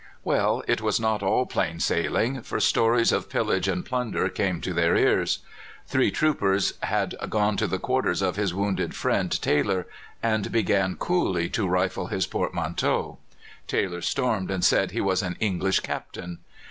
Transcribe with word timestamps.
Well, 0.23 0.63
it 0.67 0.81
was 0.81 0.99
not 0.99 1.21
all 1.21 1.45
plain 1.45 1.79
sailing, 1.79 2.41
for 2.41 2.59
stories 2.59 3.11
of 3.11 3.29
pillage 3.29 3.67
and 3.67 3.85
plunder 3.85 4.29
came 4.29 4.59
to 4.61 4.73
their 4.73 4.95
ears. 4.97 5.43
Three 5.85 6.09
troopers 6.09 6.73
had 6.81 7.13
gone 7.29 7.55
to 7.57 7.67
the 7.67 7.77
quarters 7.77 8.23
of 8.23 8.35
his 8.35 8.51
wounded 8.51 8.95
friend, 8.95 9.29
Taylor, 9.43 9.85
and 10.23 10.51
began 10.51 10.95
coolly 10.95 11.49
to 11.49 11.67
rifle 11.67 12.07
his 12.07 12.25
portmanteau. 12.25 13.19
Taylor 13.67 14.01
stormed 14.01 14.49
and 14.49 14.65
said 14.65 14.89
he 14.89 15.01
was 15.01 15.21
an 15.21 15.37
English 15.39 15.81
Captain. 15.81 16.39